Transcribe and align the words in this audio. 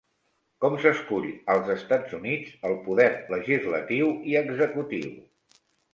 Com 0.63 0.77
s'escull 0.85 1.27
als 1.55 1.69
Estats 1.73 2.17
Units 2.21 2.55
el 2.71 2.75
poder 2.87 3.07
legislatiu 3.35 4.11
i 4.33 4.37
executiu? 4.45 5.13